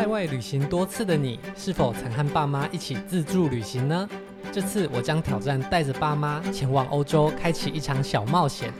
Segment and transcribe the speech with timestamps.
[0.00, 4.08] 在外旅行多次的你，是否曾和爸妈一起自助旅行呢？
[4.50, 8.72] 这次我将挑战带着爸妈前往欧洲，开启一场小冒险，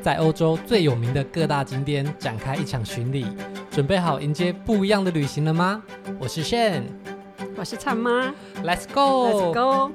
[0.00, 3.26] 在欧洲最有名的各大景点展开一场巡礼。
[3.72, 5.82] 准备好迎接不一样的旅行了吗？
[6.20, 6.84] 我是 Shane，
[7.56, 8.32] 我是灿妈
[8.62, 9.92] ，Let's go，Let's go。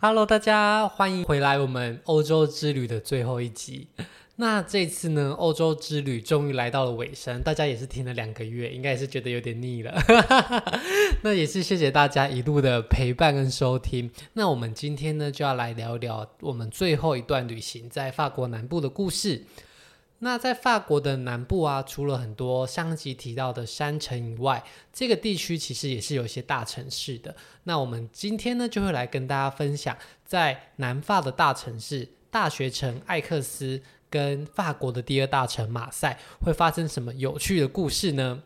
[0.00, 3.86] Hello，大家欢迎回来我们欧洲之旅的最后一集。
[4.36, 9.94] 那这次呢，欧洲之旅终于来到了尾声，大家也是听了两个月，应该也是觉得有点腻了。
[11.22, 14.10] 那也是谢谢大家一路的陪伴跟收听。
[14.32, 19.44] 那我们今天呢，就要来聊聊我们最后一段旅行在法国南部的故事。
[20.18, 27.36] 那在法国的南部啊，除了很多上集提到的山城以外，这个地区其实也是有一些大城市的。
[27.62, 33.80] 那我们今天呢，就会来跟大家分享在南法的大城市大学城艾克斯。
[34.10, 38.42] 跟法国的第二大城马赛会发生什么有趣的故事呢？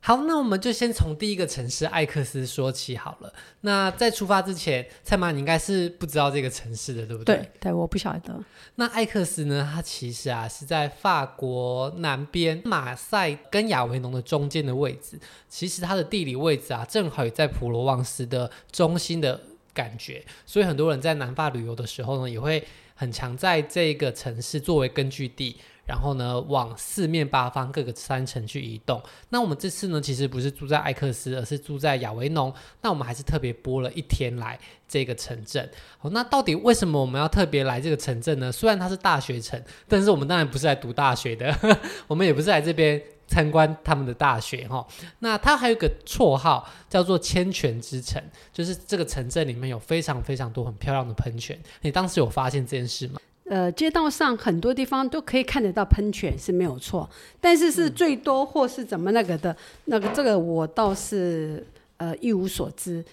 [0.00, 3.32] 好，那我们就先从第一个城市艾克斯说起好了。
[3.62, 7.34] 那在出发之前，蔡妈你应该是不知道这个城市的，对不对？
[7.34, 8.38] 对，对，我不晓得。
[8.76, 9.68] 那艾克斯呢？
[9.74, 15.18] 它其实啊是在法国南边马赛跟亚维农的中间的位置。
[15.48, 19.40] 其实它的地理位置啊，正好也在普罗旺斯的中心的
[19.74, 20.24] 感觉。
[20.44, 22.64] 所以很多人在南法旅游的时候呢，也会。
[22.96, 29.00] 很常在这个城市作为根据地，然后呢，往四面八方各个山城去移动。
[29.28, 32.52] 那我们这次呢，其实不是住在艾克斯，而是住在亚维农。
[32.80, 34.58] 那我们还是特别播了一天来
[34.88, 35.70] 这个城镇。
[35.98, 38.50] 好，那到底为什么我们要特别来这个城镇呢？
[38.50, 41.54] 虽然它是大学城，但是我们当然不是来读大学的，
[42.08, 43.00] 我们也不是来这边。
[43.26, 44.86] 参观他们的大学哈，
[45.18, 51.58] 那它还有一个绰号叫做千泉之城，就是这个城镇里面有非常非常多很漂亮的喷泉。
[51.82, 53.18] 你当时有发现这件事吗？
[53.48, 57.08] 呃，街道上很多地方都可以看得到喷泉是没有错，
[57.40, 61.64] 但是是最多或是怎么那个的，嗯、那个这个我倒是
[61.98, 63.04] 呃一无所知。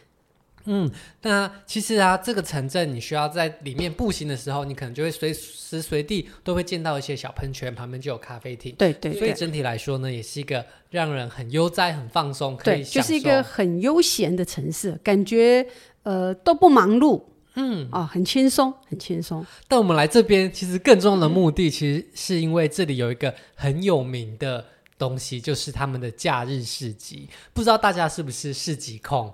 [0.66, 0.90] 嗯，
[1.22, 8.74] 那其实啊，这个城镇你需要在里面步行的时候，你可能就会随时随地都会见到一些小喷泉，旁边就有咖啡厅。
[8.78, 15.68] 对对，对，所以整体来说呢，也是一个让人很悠哉、很放松，可以就是一个很悠闲的城市，感觉
[16.04, 17.22] 呃都不忙碌，
[17.56, 19.46] 嗯啊，很轻松，很轻松。
[19.68, 24.66] 但我们来这边，其实更重要的目的，其实是因为这里有一个很有名的
[24.98, 27.28] 东西，就是他们的假日市集。
[27.54, 29.34] 不知道大家是不是市集控？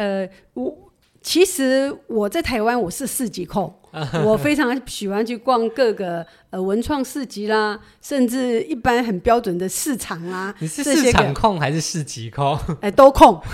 [0.00, 0.74] 呃，我
[1.20, 3.70] 其实我在台湾我是市集控，
[4.24, 10.54] 我非常喜欢去逛各个呃文创市集啦，甚至一般很标准的市场啊。
[10.58, 12.56] 你是市场控还是市集控？
[12.80, 13.38] 哎、 呃，都控。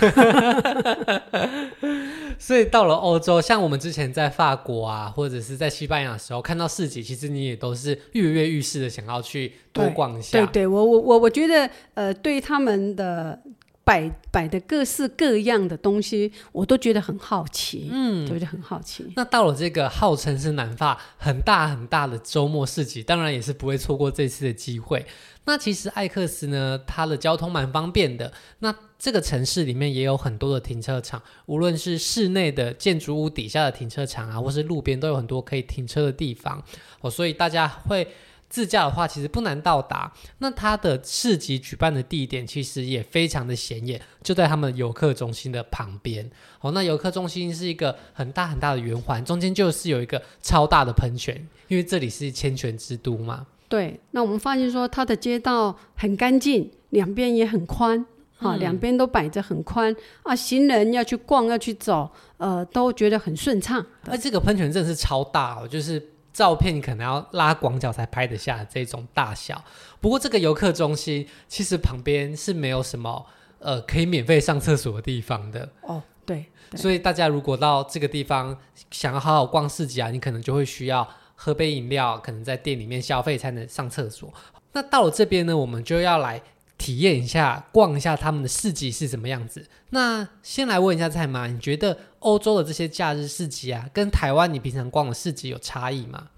[2.39, 10.39] 所以到了欧洲，像我们之前在法国啊，或者是在西班牙的时候看到市集，其实你也都是跃跃欲试的想要去多逛一下。
[10.39, 13.43] 对，对对，我我我我觉得呃，对他们的。
[13.87, 19.07] 摆摆的各式各样的东西，我都觉得很好奇，嗯，觉得很好奇。
[19.15, 25.07] 那到了这个号称是南法很大很大的周末市集，当然也是不会错过这次的机会。
[25.45, 28.33] 那其实艾克斯呢，它的交通蛮方便的。
[28.59, 36.61] 那这个城市里面也有很多的停车场，无论是室内的建筑物底下的停车场啊，或是路边都有很多可以停车的地方
[37.03, 38.09] 哦，所以大家会。
[38.49, 40.13] 自驾的话，其实不难到达。
[40.39, 46.31] 那它的市集举办的地点其实也非常的显眼，就在他们游客中心的旁边。
[46.61, 51.35] 哦，那游客中心是一个很大很大的圆环，中间就是有一个超大的喷泉，
[51.69, 53.47] 因为这里是千泉之都嘛。
[53.69, 58.07] 对，那我们发现说它的街道很干净，两边也很宽，
[58.39, 62.09] 哈、嗯，两边都摆着很宽啊，行人要去逛要去走，
[62.39, 63.85] 呃，都觉得很顺畅。
[64.07, 66.11] 而这个喷泉真的是超大哦，就是。
[66.37, 69.65] 照片你可能要拉广角才拍得下这种大小。
[70.03, 73.25] 不过这个游客中心其实旁边是没有什么
[73.59, 76.03] 呃可以免费上厕所的地方的哦。
[76.27, 78.55] 对，对，所以大家如果到这个地方
[78.91, 84.31] 想要好好逛市集啊，你可能就会需要喝杯饮料，可能在店里面消费才能上厕所。
[84.73, 86.43] 那到了这边呢，我们就要来
[86.79, 89.67] 体验一下逛一下他们的市集是什么样子。
[89.91, 91.97] 那先来问一下蔡妈，你觉得？
[92.21, 96.31] 欧洲的这些假日市集啊，跟台湾你平常逛的市集有差异吗？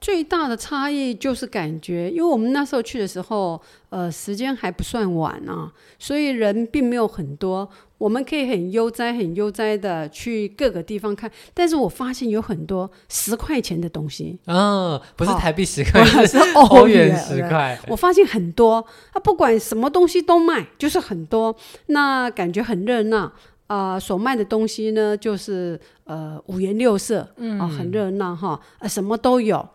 [0.00, 3.60] 最大的差异就是感觉，因为我们那时候去的时候，
[3.90, 7.68] 呃，时间还不算晚啊，所以人并没有很多，
[7.98, 11.28] 我们可以很悠哉、很悠哉的去各个地方看。
[11.52, 17.76] 但是我发现有很多十块钱的东西，嗯、哦，不是台币十块，是 欧元十块。
[17.88, 21.54] 我发现很多，他不管什么东西都卖，就是很多，
[21.86, 23.32] 那感觉很热闹。
[23.66, 29.68] 啊、呃，所卖的东西呢，就是呃五颜六色，嗯、呃，很热闹哈，呃，什么都有。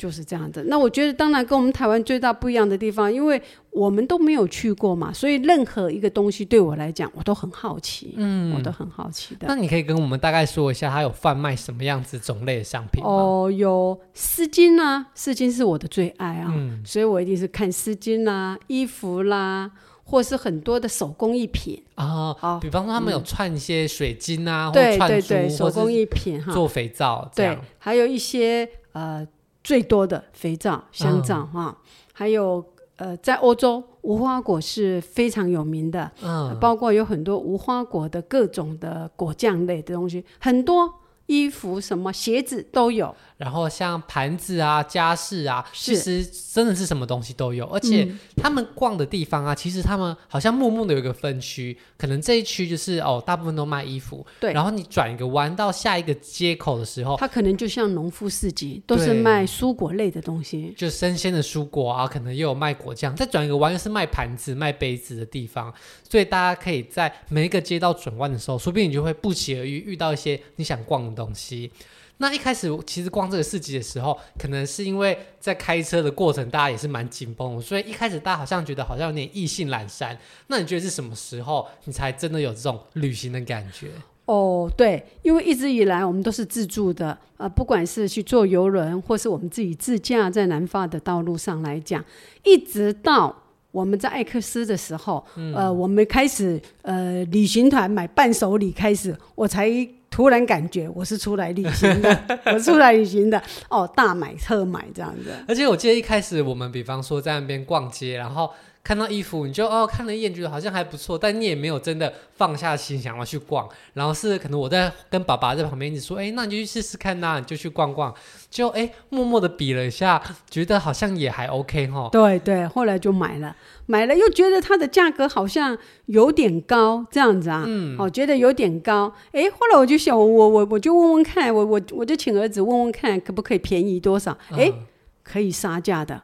[0.00, 0.64] 就是这样子。
[0.66, 8.14] 那我觉得，当然跟我们台湾最大不一样的地方，因为我们都没有去过嘛，所以任何一个东西对我来讲，我都很好奇。
[8.16, 9.46] 嗯，我都很好奇的。
[9.46, 13.10] 那你可以跟我们大概说一下，它有贩卖什么样子种类的商品吗？
[13.10, 19.70] 哦，有丝巾啊，丝巾是我的最爱啊，嗯，所以我一定是看丝巾啦、衣服啦。
[20.02, 29.24] 或是很多的手工艺品啊，好，比方说他们有串一些水晶啊，嗯、或串珠，手工艺品哈，做肥皂，对，还有一些呃
[29.62, 31.76] 最多的肥皂、香皂哈，
[32.12, 32.64] 还有
[32.96, 40.92] 呃在欧洲无花果是非常有名的，嗯，包括有很多无花果的各种的果酱类的东西，很多。
[41.30, 47.64] 衣服、什么鞋子都有，然后像盘子啊、家饰啊，其实真的是什么东西都有。
[47.66, 48.06] 而且
[48.36, 54.26] 他们逛的地方啊，其实他们好像默默的有一个分区，可能这一区就是哦，大部分都卖衣服。
[54.40, 63.14] 对，然后你转一个弯到下一个街口的时候，它可能就像农夫市集，都是卖蔬果类的东西，就生鲜的蔬果啊，可能又有卖果酱。
[63.14, 65.72] 再转一个弯又是卖盘子、卖杯子的地方，
[66.08, 71.70] 所以大家可以在每一个街道转弯的时候，说不定你就会不期而遇遇到一些你想逛的东西，
[72.16, 80.18] 那一开始其实逛这个市集的时候，可能是因为在开车的过程，大家也是蛮紧绷，所以一开始大家好像觉得好像有点意兴阑珊。
[80.48, 83.88] 那你觉得是什么时候你才真的有这种旅行的感觉？
[84.26, 92.04] 哦，对，因为一直以来我们都是自助的，呃，不管是去坐游轮，或是我们自己自驾在南法的道路上来讲，
[92.44, 93.34] 一直到
[93.72, 99.88] 我们在艾克斯的时候，嗯、呃，我们开始呃旅行团买伴手礼开始，我才。
[100.10, 102.20] 突然感觉我是出来旅行的，
[102.52, 105.32] 我出来旅行的哦，大买特买这样子。
[105.46, 108.50] 而且我记得一开始我们，比方说在那边逛街，然后
[108.82, 113.68] 看到衣服，你就哦看了一眼，觉得好像还不错，但你也没有真的放下心想要去逛。
[113.92, 118.12] 然后是可能我在跟爸爸在旁边一直说，哎，那你就去试试看呐、啊，你就去逛逛。
[118.48, 122.08] 就哎，默默的比了一下，觉得好像也还 OK 哈。
[122.10, 123.54] 对对，后来就买了。
[123.86, 134.30] 买了又觉得它的价格好像有点高，这样子啊，嗯，哦，觉得有点高，哎，后来我就想，我我我就问问看，我我我就请儿子问问看，可不可以便宜多少？
[134.52, 134.86] 哎、嗯，
[135.22, 136.22] 可以杀价的。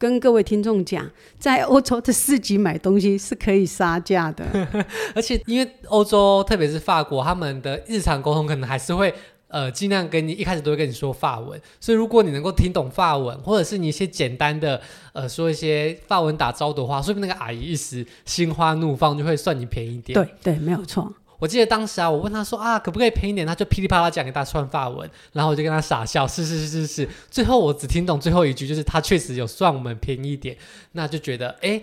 [0.00, 1.08] 跟各位听众讲，
[1.38, 4.46] 在欧洲的市集买东西是可以杀价的，
[5.14, 9.12] 而且因为欧洲，特别是法国，他们的日常沟通可能还是会。
[9.52, 14.80] 呃，尽量跟你一开始都会跟你说法文，所以如果你能够听懂法文，或者是你一些简单的
[15.12, 20.14] 呃说一些法文打招呼的话，说不定那个阿姨一时心花怒放，就会算你便宜一点。
[20.14, 21.12] 对对，没有错。
[21.40, 23.44] 我记得当时啊，我问他说啊，可不可以便宜点？
[23.44, 27.08] 他就噼里啪啦讲一大串法文，然后我就跟他傻笑，是是是是是。
[27.28, 30.56] 最后我只听懂最后一句，就是他确实有算我们便宜一点，
[30.92, 31.80] 那就觉得哎，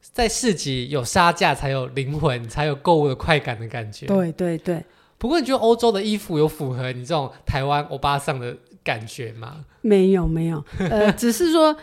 [0.00, 4.06] 在市集有杀价才有灵魂，才有购物的快感的感觉。
[4.08, 4.84] 对对对。
[5.18, 9.64] 不过你觉得欧洲的衣服有符合你这种台湾欧巴桑的感觉吗？
[9.82, 11.76] 没有没有，呃，只是说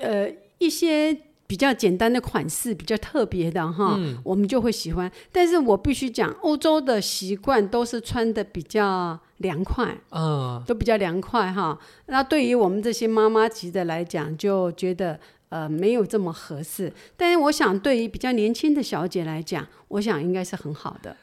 [0.00, 1.16] 呃一些
[1.52, 5.12] 比较简单的款式，比较特别的哈，嗯、我们就会喜欢。
[5.30, 11.78] 但是我必须讲，欧洲的习惯都是穿的比较凉快，嗯，都比较凉快哈。
[12.06, 15.20] 那对于我们这些妈妈级的来讲，就觉得
[15.50, 16.90] 呃没有这么合适。
[17.18, 21.14] 但是我想，对于比较年轻的小姐来讲，我想应该是很好的。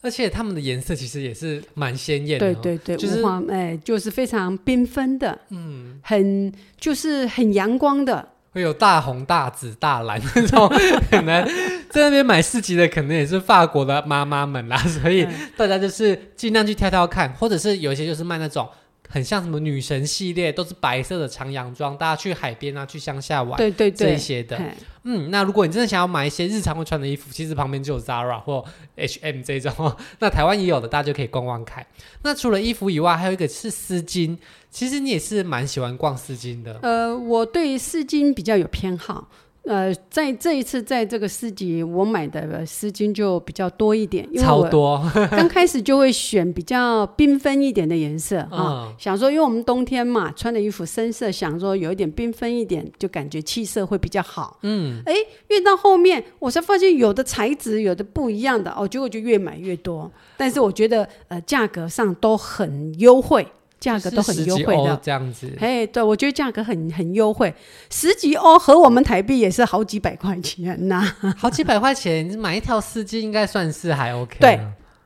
[0.00, 10.66] 而且他们的颜色其实也是蛮鲜艳的，对对对，就是哎，就是非常缤纷的，嗯，很就是很阳光的，会有大红大紫大蓝 那种，
[11.10, 11.46] 可能
[11.90, 18.66] 在那边买四级的可能也是法国的妈妈们啦，所以大家就是尽量去挑挑看，或者是有一些就是卖那种。
[19.08, 24.60] 很像什么女神系列，都是白色的长洋装，大家去海边啊，去乡下玩，对对对，这一些的。
[25.04, 28.64] 嗯，那如果你真的想要买一些日常会穿的衣服，其实旁边就有 Zara 或
[28.96, 31.86] H&M 这种，那台湾也有的，大家就可以逛逛看。
[32.22, 34.36] 那除了衣服以外，还有一个是丝巾，
[34.70, 36.78] 其实你也是蛮喜欢逛丝巾的。
[36.82, 39.28] 呃，我对丝巾比较有偏好。
[39.66, 45.02] 呃，在这一次在这个市集，我买的丝巾就比较多一点，因为多。
[45.32, 54.58] 刚开始就会选比较缤纷一点的颜色啊，想说因为我们冬天嘛，穿的衣服深色，想说有一点缤纷一点，就感觉气色会比较好。
[54.62, 55.14] 嗯，哎，
[55.48, 60.10] 越到后面，我才发现有的材质有的不一样的哦，结果就越买越多。
[60.36, 63.46] 但是我觉得呃，价格上都很优惠。
[63.78, 65.52] 价格都很优惠的，这样子。
[65.60, 67.54] 哎，对，我觉得价格很很优惠，
[67.90, 71.34] 十几欧和我们台币也是好几百块钱呐、啊。
[71.38, 74.38] 好几百块钱，你买一条丝巾应该算是还 OK。
[74.40, 74.58] 对，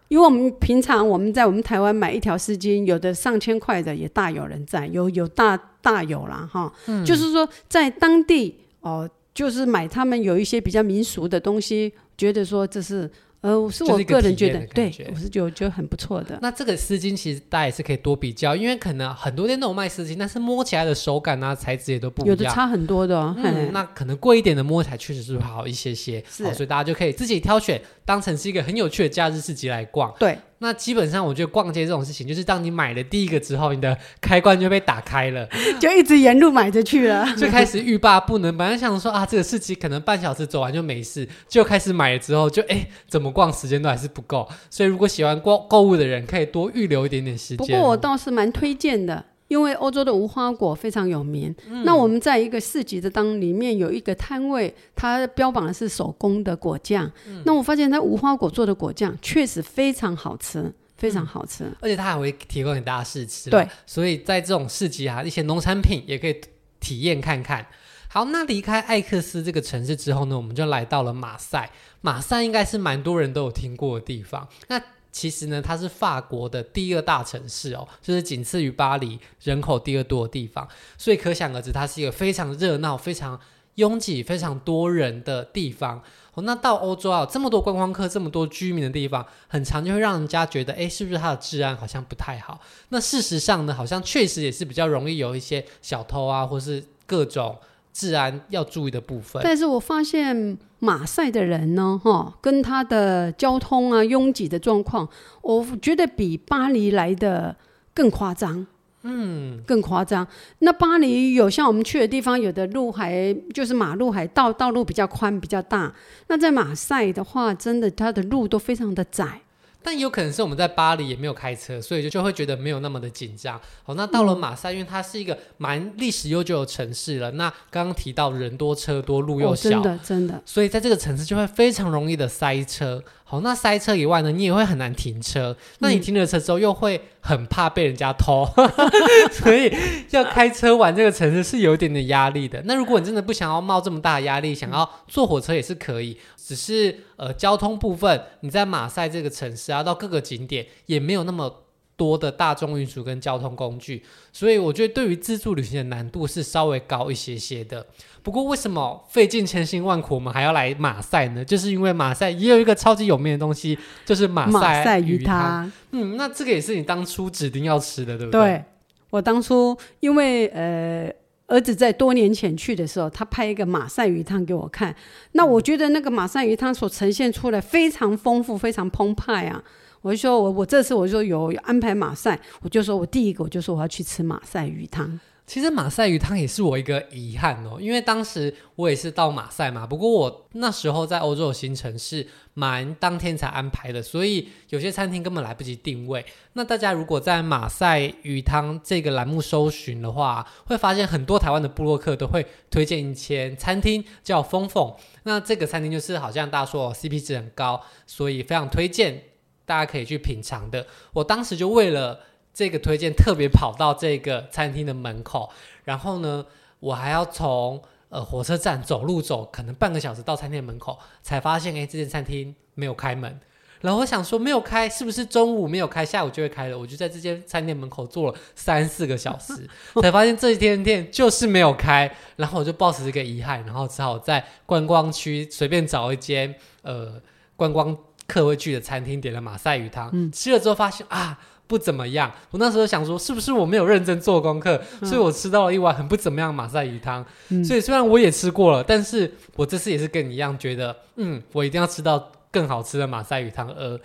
[0.09, 6.73] 因为我们平常我们在我们台湾买一条丝巾，有的上千块的也大有人在，有有大大有啦哈。
[6.87, 13.11] 嗯、就是说在当地哦、呃，就是买他们有一些比较民俗的东西，觉得说这是
[13.43, 16.39] 呃，我是我个人觉得，对，我是觉得就很不错的。
[16.43, 23.35] 那这个丝巾其实大家也是可以多比较，因为可能很多店都有卖丝巾，但是摸起来的手感啊、材质也都不一样，有的差很多的、哦。
[23.39, 30.13] 嗯，那可能贵一点的摸起来确实是好一些些，是，所以大家就可以自己挑选，当成是一个很有趣的假日市集来逛。
[30.19, 30.39] 对。
[30.63, 35.49] 那基本上，我觉得逛街这种事情，就是当你买了第一个之后，你的开关就被打开了，
[35.81, 38.55] 就一直沿路买着去了， 最开始欲罢不能。
[38.57, 44.47] 本来想说啊，这个市集可能半小时走完就没事，就开始买了之后就，就哎，怎么逛时间都还是不够。
[44.69, 47.57] 所以，如果喜欢逛购物的人，可以多预留一点点时间。
[47.57, 49.25] 不过，我倒是蛮推荐的。
[49.51, 57.11] 因为欧洲的无花果非常有名，嗯、那我们在一个市集的当里面有一个摊位，它标榜的是手工的果酱。
[57.27, 63.51] 嗯、那我发现它无花果做的果酱确实非常好吃，非常好吃，嗯、而且它还会提供给大家试吃。
[63.51, 66.41] 对，所以在这种市集啊，一些农产品也可以
[66.79, 67.67] 体验看看。
[68.07, 71.73] 好，那离开艾克斯这个城市之后呢，我们就来到了马赛。
[72.03, 74.49] 马赛应该是蛮多人都有听过的地方。
[74.69, 74.81] 那
[75.13, 83.39] 其实呢，它是法国的第二大城市哦，就是仅次于巴黎，人口第二多的地方，所以可想而知，它是一个非常热闹、非常
[83.75, 86.03] 拥挤、非常多人的地方。
[86.35, 92.61] 哦，那到欧洲啊，这么多观光客、这么多居民的地方，很常就会让人家觉得，哎，是不是它的治安好像不太好？
[92.91, 97.59] 那事实上呢，好像确实也是比较容易有一些小偷啊，或是各种。
[97.93, 105.09] 治安要注意的部分，但是我发现马赛的人呢，哈，跟他的交通啊拥挤的状况，
[105.43, 107.57] 我觉得比巴黎来的
[107.93, 108.67] 更夸张，
[109.03, 110.27] 嗯，更夸张。
[110.61, 115.93] 那巴黎有像我们去的地方，有的路还就是马路还道道路比较宽比较大，
[116.29, 119.41] 那在马赛的话，真的它的路都非常的窄。
[119.83, 123.61] 但有可能是我们在巴黎也没有开车，所以就就会觉得没有那么的紧张。
[123.83, 127.31] 好，那到了马赛，因为它是一个蛮历史悠久的城市了。
[127.33, 133.03] 那刚刚提到人多车多，路又小，哦，真的真的，所以在这个城市就会非常容易的塞车。
[133.31, 135.57] 好，那塞车以外呢，你也会很难停车。
[135.79, 138.69] 那你停了车之后，又会很怕被人家偷，嗯、
[139.31, 139.73] 所以
[140.11, 142.61] 要开车玩这个城市是有一点点压力的。
[142.65, 146.19] 那如果你真的不想要冒这么大的压力，想要坐火车也是可以。
[146.37, 151.63] 只是呃，交通部分，你在马赛这个城市啊，到各个景点也没有那么
[151.97, 157.87] 多的大众运输跟交通工具，所以我觉得对于自助旅行的难度是稍微高一些些的。
[158.23, 161.45] 不过为什么费尽千辛万苦我们还要来马赛呢？
[161.45, 165.39] 就是因为马赛也有一个超级有名的东西，就是马赛鱼汤。
[165.41, 168.41] 汤嗯，那这个也是你当初指定要吃的，对不对？
[168.41, 168.65] 对，
[169.11, 171.13] 我当初因为呃。
[171.51, 174.95] 儿子在多年前去的时候，他拍一个马赛鱼汤给我看。
[175.33, 179.61] 那我觉得那个马赛鱼汤所呈现出来非常丰富，非常澎湃啊！
[180.01, 185.19] 我就说我我这次我就有，有安排马赛，我就说我第一个我就说我要去吃马赛鱼汤。
[185.51, 196.25] 其实马赛鱼汤也是我一个遗憾哦，因为当时我也是到马赛嘛，不过我那时候在欧洲的行程是蛮当天才安排的，所以有些餐厅根本来不及定位。
[196.53, 204.95] 那大家如果在马赛鱼汤这个栏目搜寻的话，会发现很多台湾的部落客都会推荐一间餐厅叫风凤。
[205.25, 209.21] 那这个餐厅就是好像大家说 CP 值很高，所以非常推荐
[209.67, 210.87] 大家可以去品尝的。
[211.13, 212.21] 我当时就为了。
[212.53, 215.51] 这个推荐特别跑到这个餐厅的门口，
[215.85, 216.45] 然后呢，
[216.81, 223.39] 我还要从呃火车站走路走，可能半个小时到餐厅门口，才发现哎，这间餐厅没有开门。
[223.81, 226.79] 然后我想说没有开，是不是中午没有开，下午就会开了？
[226.79, 229.67] 我就在这间餐厅门口坐了三四个小时，
[230.03, 232.15] 才发现这一间店就是没有开。
[232.37, 237.19] 然后我就抱持这个遗憾，然后只好在观光区随便找一间呃
[237.57, 241.41] 观光客会去的餐厅，点了马赛鱼汤，嗯、吃了之后发现啊。
[241.71, 247.25] 不怎么样，我那时候想说，是不是我没有认真做功课，嗯、所以我吃到了一碗很不怎么样马赛鱼汤。
[247.51, 254.01] 嗯、所以虽然我也吃过了，但是我这次也是跟你一样觉得，嗯，我一定要吃到更好吃的马赛鱼汤，而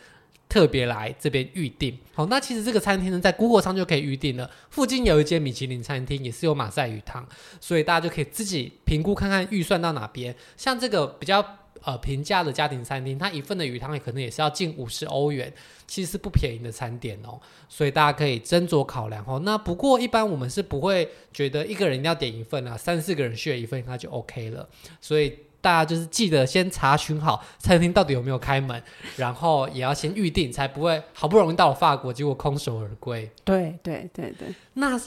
[0.48, 1.98] 特别来这边预定。
[2.14, 4.48] 好，那其实这个餐厅呢，在 Google 上就可以预定了。
[4.70, 7.26] 附近有一间米其林餐厅，也是有马赛鱼汤，
[7.60, 10.36] 所以大家就可以自己评估看看预算到哪边。
[10.56, 11.44] 像这个比较。
[11.84, 15.53] 呃，平价的家庭餐厅，它一份的鱼汤也可能也是要近五十欧元，
[15.86, 17.39] 其实是不便宜的餐点哦，
[17.70, 19.39] 所以大家可以斟酌考量哦。
[19.44, 24.67] 那不过一般我们是不会觉得一个人一定要点一份啊，三四个人需要一份那就 OK 了。
[25.00, 28.82] 所以大家就是记得先查询好餐厅到底有没有开门，
[29.17, 33.29] 然后也要先预定，才不会好不容易到了法国，结果空手而归。
[33.44, 35.00] 对对对对，那。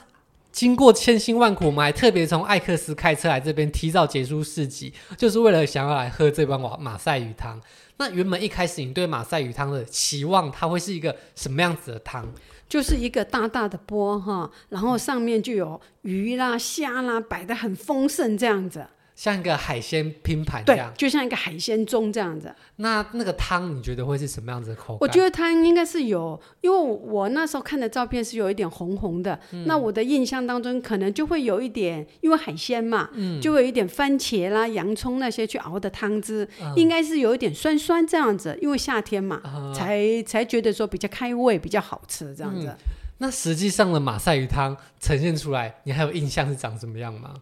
[0.50, 7.60] 经过千辛万苦，我们还特别从艾克斯开车来这边，提早结束市集，就是为了想要来喝这碗马马赛鱼汤。
[7.98, 12.26] 那原本一开始你对马赛鱼汤的期望，它会是一个什么样子的汤？
[12.68, 18.86] 就是一个大大的锅哈，然后上面就有鱼啦、虾啦，摆的很丰盛这样子。
[19.18, 22.54] 像一个海鲜拼盘这样，就像一个海鲜盅这样子。
[22.76, 24.98] 那那个汤你觉得会是什么样子的口感？
[25.00, 29.36] 我觉得汤应该是有，因为我那时候看的照片是有一点红红的。
[29.50, 38.56] 嗯、那我的印象当中可能就会有一点，因为海鲜嘛，嗯、就会有一点番茄啦、洋葱那些去熬的汤汁，嗯、应该是有一点酸酸这样子。
[38.62, 42.68] 因为夏天嘛，嗯、才才觉得说比较开胃，比较好吃这样子。
[42.68, 42.76] 嗯、
[43.18, 47.34] 那实际上的马赛鱼汤呈现出来，你还有印象是长什么样吗？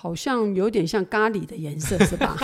[0.00, 2.36] 好像有点像咖喱的颜色， 是吧？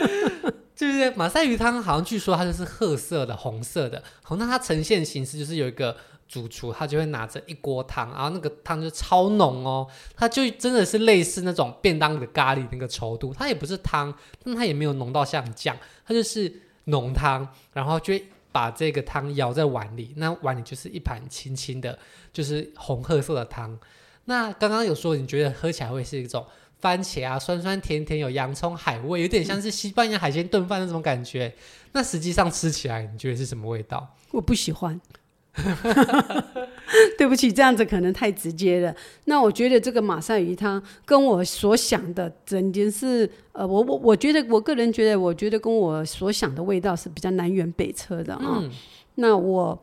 [0.76, 4.02] 就是马赛鱼汤，好像据说它就是褐色的、红色的。
[4.22, 5.96] 好，那它呈现形式就是有一个
[6.28, 13.32] 主厨，他就会拿着一锅汤，然后那个汤就超浓哦，它就真的是类似那种便当的咖喱那个稠度。
[13.32, 14.12] 它也不是汤，
[14.44, 16.52] 但它也没有浓到像酱，它就是
[16.84, 21.98] 浓汤，然后就会把这个汤舀在碗里，那碗里就是一盘清清的，
[22.34, 23.78] 就是红褐色的汤。
[24.26, 26.44] 那刚刚有说你觉得喝起来会是一种。
[26.82, 31.46] 番茄啊，酸酸甜甜，有洋葱海味，有点像是西班牙海鲜炖饭那种感觉。
[31.46, 31.54] 嗯、
[31.92, 34.14] 那实际上吃起来，你觉得是什么味道？
[34.32, 35.00] 我不喜欢。
[37.18, 38.94] 对不起，这样子可能太直接了。
[39.26, 48.58] 那我觉得这个马赛鱼汤跟我所想的，整件是呃，我我我觉得我个人觉得，我觉得跟我所想的味道是比较南辕北辙的啊。
[48.62, 48.70] 嗯、
[49.16, 49.78] 那我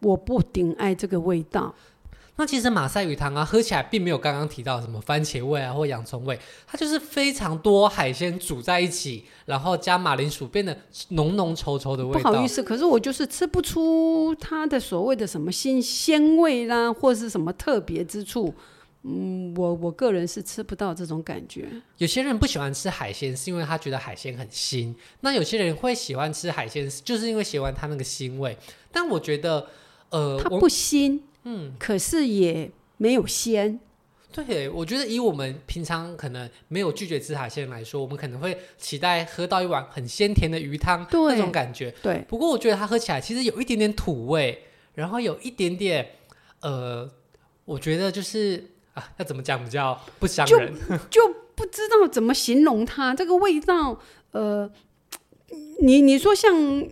[0.00, 1.74] 我不顶爱这个味道。
[2.38, 10.76] 那其实马赛鱼汤啊，喝起来并没有刚刚提到什么番茄味啊或洋葱味，它就是非常多海鲜煮在一起，然后加马铃薯，变得
[11.10, 12.30] 浓浓稠稠的味道。
[12.30, 18.54] 不好意思，可是我就是吃不出它的所谓的什么新鲜味啦，或是什么特别之处。
[19.08, 21.68] 嗯，我我个人是吃不到这种感觉。
[21.96, 24.92] 有些人不喜欢吃海鲜，是因为他觉得海鲜很腥。
[25.20, 28.58] 那有些人会喜欢吃海鲜，就是因为喜欢它那个腥味。
[28.90, 29.68] 但我觉得，
[30.10, 31.20] 呃，它不腥。
[31.48, 33.78] 嗯，可是也没有鲜。
[34.32, 41.94] 对，我觉得以我们平常可能没有拒绝紫海鲜来说，我们可能会期待喝到一碗很鲜甜的鱼汤，对那种感觉。
[42.02, 46.06] 对，不过我觉得它喝起来其实有一点点土味，然后有一点点
[46.60, 47.08] 呃，
[47.64, 50.74] 我觉得就是啊，要怎么讲比较不伤人，
[51.08, 54.00] 就，就不知道怎么形容它这个味道。
[54.32, 54.68] 呃，
[55.80, 56.84] 你你说像。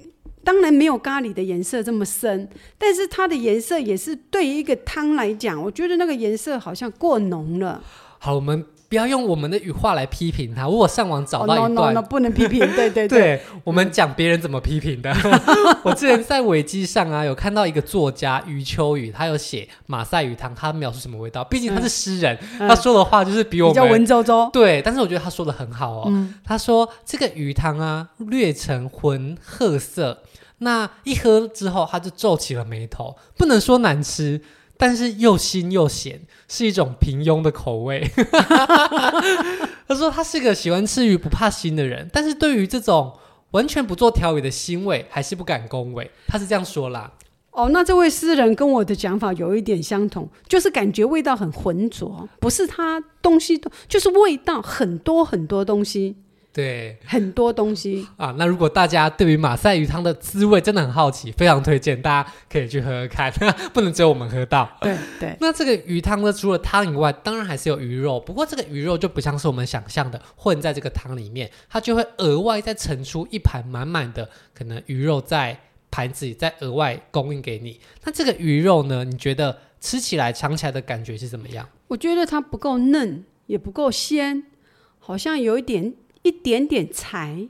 [0.44, 7.82] 当然没有咖喱的颜色这么深，但是它的颜色也是对于一个汤来讲，我觉得那个颜色好像过浓了。
[8.18, 10.68] 好，我们不要用我们的语话来批评他。
[10.68, 12.60] 我上网找到一段，oh, no, no, no, 不能批评。
[12.76, 15.12] 对对对，对，我们讲别人怎么批评的。
[15.82, 21.42] 我之前在维基上啊，有看到一个作家余秋雨，他有写马赛鱼汤，他描述什么味道？
[21.42, 24.48] 毕竟他是诗人，嗯、他说的话就是比我们比较文绉绉。
[24.52, 26.04] 对，但是我觉得他说的很好哦。
[26.06, 30.22] 嗯、他说这个鱼汤啊，略呈浑褐色。
[30.58, 33.16] 那一喝之后，他就皱起了眉头。
[33.36, 34.40] 不能说难吃，
[34.86, 38.06] 但是又腥又咸，是一种平庸的口味。
[39.88, 43.10] 他说他是个喜欢吃鱼不怕腥的人，但是对于这种
[43.52, 46.10] 完全不做调味的腥味，还是不敢恭维。
[46.28, 47.10] 他是这样说啦。
[47.52, 56.14] 哦，那这位诗人跟我的讲法有一点相同，就是感觉味道很浑浊，不是他东西都，就是味道很多很多东西。
[56.54, 58.32] 对，很多东西啊。
[58.38, 63.32] 那如果大家对于马赛鱼汤的滋味真的很好奇，非常推荐大家可以去喝喝看，
[63.74, 64.70] 不能只有我们喝到。
[64.80, 65.36] 对 对。
[65.40, 68.20] 那这个鱼汤呢，除了汤以外，当然还是有鱼肉。
[68.20, 75.58] 不过这个鱼肉就不像是我们想象的混在这个汤里面，它就会额外再盛出一盘满满的可能鱼肉在
[75.90, 77.80] 盘子里，再额外供应给你。
[78.04, 81.68] 那这个鱼肉呢，你觉得吃起来尝起来的感觉是怎么样？
[81.88, 84.44] 我觉得它不够嫩，也不够鲜，
[85.00, 85.94] 好像有一点。
[86.24, 87.46] 一点点柴，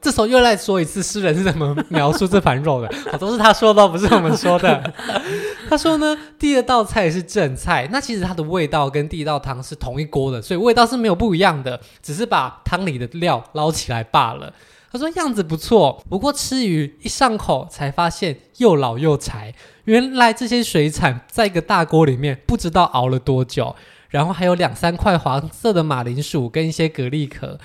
[0.00, 2.88] 这时候又来说一次，诗人是怎么描述这盘肉的？
[3.10, 4.94] 好，都是他说的，不是我们说的。
[5.68, 14.52] 他说呢，第二道菜是正菜，那其实它的味道跟第一道汤是同一锅的，所以味道是没有不一样的，只是把汤里的料捞起来罢了。
[14.92, 19.52] 他说样子不错，不过吃鱼一上口才发现又老又柴。
[19.86, 23.74] 原来这些水产在一个大锅里面不知道熬了多久，
[24.10, 27.58] 然后还有两三块黄色的马铃薯跟一些蛤蜊壳。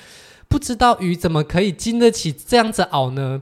[0.50, 3.42] 不知道鱼怎么可以经得起这样子熬呢？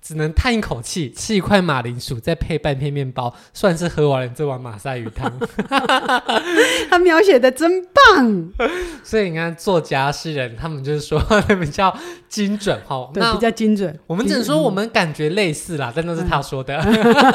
[0.00, 5.32] 只能叹一口气，吃一块马铃薯，再配半片面包，算是喝完了这碗马赛鱼汤。
[6.90, 8.50] 他描写的真棒，
[9.02, 11.20] 所以你看，作家诗人他们就是说
[11.60, 11.94] 比较
[12.28, 13.98] 精准哈，对，比较精准。
[14.06, 16.78] 我们只能说我们感觉类似啦，但都是他说的。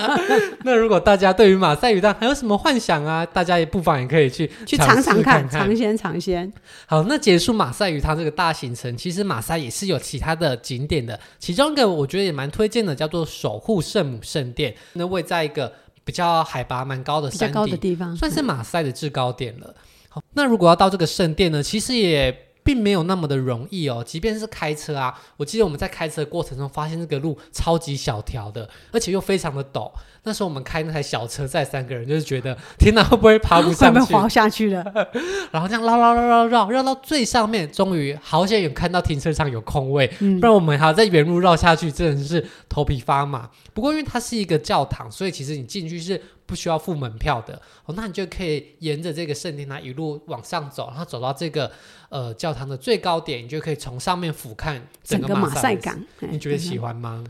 [0.63, 3.25] 那如果大家对于马赛鱼汤还有什么幻想啊？
[3.25, 6.51] 大家也不妨也可以去去尝尝看，尝鲜尝鲜。
[6.85, 12.67] 好，那结束马赛鱼汤这个大行程，其实马赛也是有其他的景点的，其中一个我觉得也蛮推。
[12.73, 15.71] 荐的叫做守护圣母圣殿，那位在一个
[16.03, 19.75] 比较海拔蛮高的山高的地方，算是马赛的制高点了。
[20.09, 24.03] 好，那如果要到这个圣殿呢，其实也并没有那么的容易哦。
[24.05, 29.91] 即便是开车啊，我记得我们在开车的过程中发现这个路超级小条的，而且又非常的陡。
[30.25, 33.99] 那时候我们开那台小车载三个人，就是觉得天哪，会不会爬不上去？
[33.99, 34.81] 会不会滑下去了？
[35.51, 43.49] 然后这样绕绕绕绕绕绕到最上面，终于好险有看到停车场有空位，嗯、不然我们还要在原路绕下去，真的是头皮发麻。
[43.73, 46.21] 不过因为它是一个教堂，所以其实你进去是
[46.53, 47.95] 不需要付门票的哦。
[47.97, 51.71] 那你就可以沿着这个圣殿塔一路往上走，然后走到这个
[52.09, 55.99] 呃教堂的最高点，你就可以从上面俯瞰整个马赛港。
[56.19, 57.23] 你觉得喜欢吗？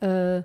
[0.00, 0.44] 呃。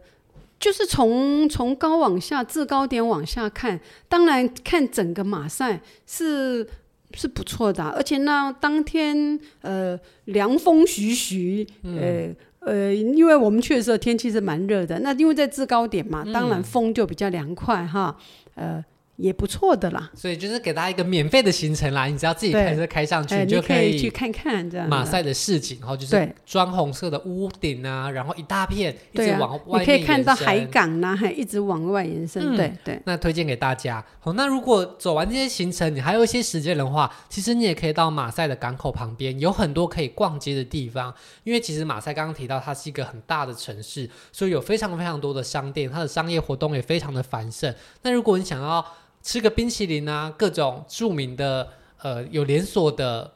[0.59, 6.65] 就是从从高往下，制高点往下看，当然看整个马赛是
[7.13, 12.33] 是不错的，而且呢，当天呃凉风徐徐，呃
[12.65, 18.15] 呃，因为我们去的时候天气是蛮热的，那因为在制高点嘛，当然风就比较凉快哈，
[18.55, 18.83] 呃。
[19.15, 32.55] 也不错的啦，所以就是给大家一个免费的行程啦，你只要自己开车开上去，你就可以去看看这样马赛的市景，然后就是砖红色的屋顶啊，然后一大片一直往外面延伸，你可以看到海港呐，还一直往外延伸。
[32.57, 34.03] 对对，那推荐给大家。
[34.19, 41.13] 好，那如果走完这些行程，你还有一些时间的话，其实你也可以到马赛的港口旁边，有很多可以逛街的地方。
[41.43, 47.73] 因为其实马赛刚刚提到它是一个很大的城市，所以有非常非常多的商店，它的商业活动也非常的繁盛。
[48.01, 48.83] 那如果你想要
[49.23, 51.67] 吃个冰淇淋啊，各种著名的
[52.01, 53.33] 呃有连锁的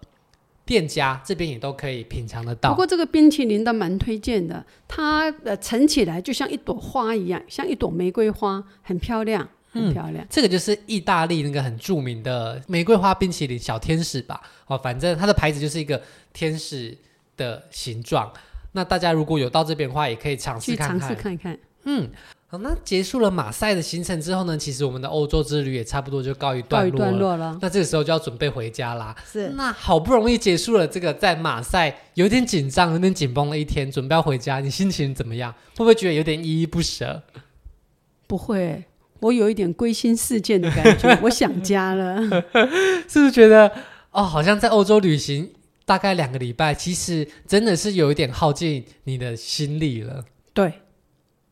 [0.66, 2.72] 店家这边也都可以品尝得到。
[2.72, 10.26] 不过这个冰淇淋倒蛮推荐的，它呃盛起来就像一朵花一样，像一朵玫瑰花，很漂亮，很漂亮。
[10.26, 14.42] 嗯，这个就是意大利那个很著名的玫瑰花冰淇淋小天使吧？
[14.68, 16.02] 哦，反正它的牌子就是一个
[16.34, 16.98] 天使
[17.38, 18.30] 的形状。
[18.74, 21.58] 那大家如果有到这边的话，也可以尝试看看，尝试看看。
[21.88, 22.08] 嗯。
[22.50, 26.98] 好，那结束了马赛的行程之后呢，其实我们的欧洲之旅也差不多就告一段落了。
[26.98, 27.60] 段落了。
[27.62, 29.14] 那这个时候就要准备回家啦。
[29.30, 29.50] 是。
[29.50, 35.52] 那好不容易结束了这个在马赛有点紧张、有点紧绷的一天，准备要回家，你心情怎么样？
[35.72, 37.22] 会不会觉得有点依依不舍？
[38.28, 38.86] 不会，
[39.20, 42.22] 我有一点归心似箭的感觉，我想家了。
[43.10, 43.70] 是不是觉得
[44.12, 45.52] 哦，好像在欧洲旅行
[45.84, 50.24] 大概两个礼拜，其实真的是有一点耗尽你的心力了？
[50.54, 50.72] 对。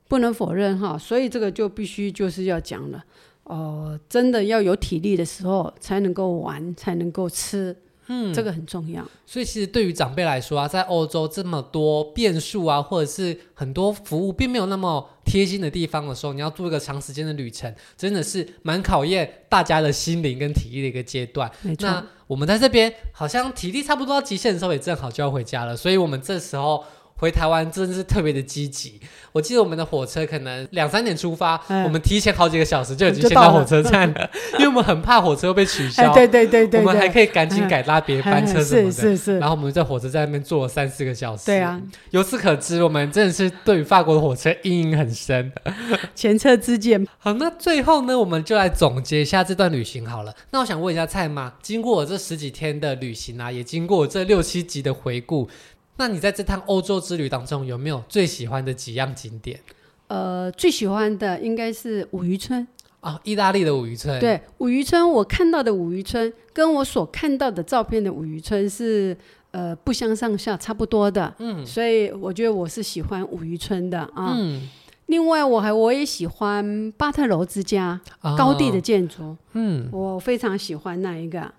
[0.08, 3.04] 不能否认哈，所以这个就必须就是要讲了
[3.46, 7.76] 哦、呃，真的要有体力的时候才能够玩，才能够吃，
[8.08, 9.04] 嗯，这个很重要。
[9.26, 21.52] 所以其实对于长辈来说啊，在欧洲这么多变数啊，或者是很多服务并没有那么贴心的地方的时候，你要做一个长时间的旅程，真的是蛮考验大家的心灵跟体力的一个阶段。
[21.64, 21.88] 没错。
[21.88, 26.84] 那我们在这边好像体力差不多到极限的时候，也正好就要回家了，所以我们这时候。
[27.18, 29.00] 回台湾真的是特别的积极。
[29.32, 36.14] 我记得我们的火车可能两三点出发，嗯、我们提前好几个小时就已经先到火车站了，了 因为我们很怕火车会被取消。
[36.14, 38.92] 对对对对，我们还可以赶紧改搭别班车什么的。
[38.92, 39.40] 是是是。
[39.40, 41.46] 然后我们在火车站那边坐了三四个小时。
[41.46, 41.82] 对啊。
[42.12, 45.52] 由此可知，我们真的是对于法国的火车阴影很深。
[46.14, 47.08] 前车之鉴。
[47.18, 50.34] 好，那最后呢，我们就来总结一下这段旅行好了。
[50.52, 55.50] 那我想问一下蔡妈，经过我这十几天的旅行啊，也经过我这六七集的回顾。
[55.98, 59.60] 那你在这趟欧洲之旅当中有没有最喜欢的几样景点？
[60.08, 62.68] 呃，最喜欢的应该是五渔村
[63.00, 64.20] 啊，意大利的五渔村。
[64.20, 69.18] 对，五渔村我看到的五渔村跟我所看到的照片的五渔村是
[69.52, 71.34] 呃不相上下，差不多的。
[71.40, 74.36] 嗯，所以我觉得我是喜欢五渔村的啊。
[74.38, 74.70] 嗯，
[75.08, 79.36] 另外我还我也喜欢巴特楼之家，哦，高地的建筑。
[79.54, 81.52] 嗯，我非常喜欢那一个。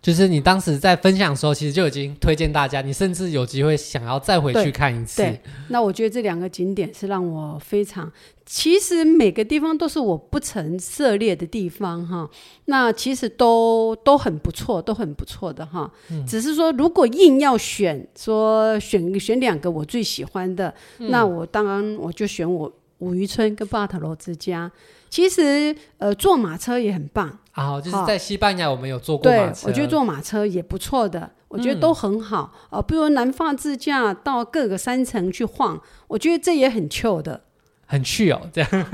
[0.00, 5.22] 就是你当时在分享的时候，其实就已经推荐大家，你甚至有机会想要再回去看一次。
[5.22, 8.10] 对，对，那我觉得这两个景点是让我非常，
[8.46, 12.28] 其实每个地方都是我不曾涉猎的地方哈。
[12.66, 15.90] 那其实都都很不错，都很不错的哈。
[16.10, 16.24] 嗯。
[16.26, 24.70] 只是说，如果硬要选，说选选两个我最喜欢的，嗯，那我当然我就选我五渔村跟巴特罗之家。
[25.10, 27.80] 其实，呃，坐马车也很棒啊！
[27.80, 29.66] 就是在西班牙，我们有坐过马车。
[29.66, 32.52] 对，我觉得坐马车也不错的，我觉得都很好。
[32.70, 37.42] 呃，比如南法自驾到各个山城去晃，我觉得这也很 chill 的。
[37.90, 38.70] 很趣哦，这样。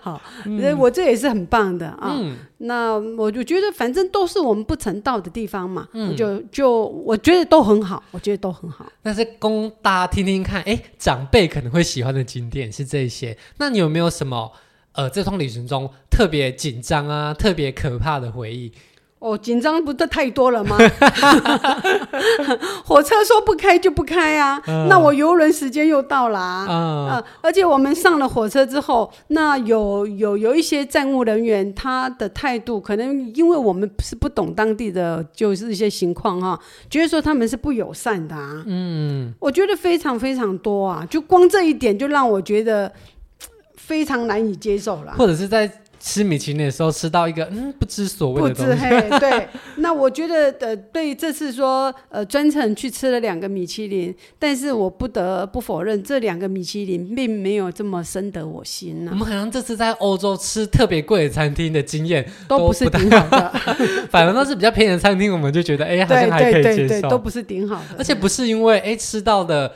[0.00, 2.14] 好，嗯、我这也是很棒的啊。
[2.16, 8.86] 嗯、那我就觉得，反正都是我们不曾到的地方嘛，嗯、就就我觉得都很好，我觉得都很好。
[9.02, 13.36] 但是供大家听听看，哎，长辈可能会喜欢的景点是这些。
[13.58, 14.50] 那你有没有什么
[14.96, 18.72] 呃，这趟旅行中特别紧张啊、特别可怕的回忆？
[19.18, 20.76] 哦，紧张不是太多了吗？
[22.84, 38.62] 火车说不开就不开啊，嗯、那我游轮时间又到了啊，嗯呃、而且我们上了火车之后，那有有有一些站务人员，他的态度可能因为我们是不懂当地的，就是一些情况哈，觉得说他们是不友善的啊。
[38.66, 42.92] 嗯，我觉得非常非常多啊，就光这一点就让我觉得
[43.86, 45.70] 非常难以接受了，或者是在。
[45.98, 59.12] 吃米其林的时候吃到一个嗯不知所谓的东西，不知嘿，对， 那我觉得呃对这次说呃专程去吃了两个米其林，但是我不得不否认这两个米其林并没有这么深得我心呢、啊。
[59.14, 63.52] 我们好像这次在欧洲吃特别贵的餐厅的经验都不是顶好的，
[64.10, 69.72] 反而都是比较便宜的餐厅，我们就觉得哎好像还可以接受，对对对对，都不是顶好的，而且不是因为哎吃到的。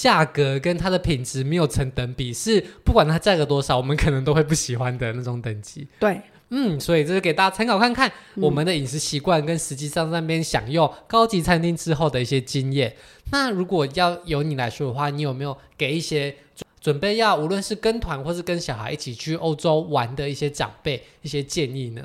[0.00, 5.86] 价格跟它的品质没有成等比，是不管它价格多少，我们可能都会不喜欢的那种等级。
[5.98, 12.94] 对，嗯，所以这是给大家参考看看我们的饮食习惯跟实际上在那边享用高级餐厅之后的一些经验。
[13.30, 16.34] 那如果要由你来说的话，你有没有给一些
[16.80, 22.02] 准备要无论是跟团或是跟小孩一起去欧洲玩的一些长辈一些建议呢？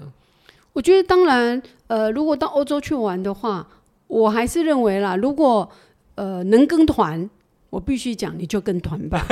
[0.74, 3.66] 我觉得当然，呃，如果到欧洲去玩的话，
[4.08, 5.72] 我还是认为啦，如果
[6.16, 7.30] 呃能跟团。
[7.76, 9.28] 我必须讲，你就跟团吧。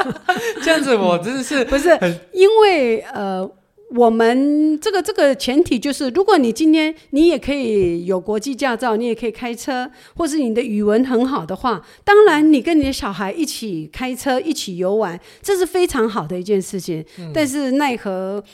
[0.62, 1.88] 这样子，我真的是 不是
[2.30, 3.50] 因为呃，
[3.94, 17.02] 我们这个这个前提就是，如果你今天你也可以有国际驾照，你也可以开车，或是你的语文很好的话，当然你跟你的小孩一起开车，一起游玩，这是非常好的一件事情。
[17.18, 18.44] 嗯、但是奈何。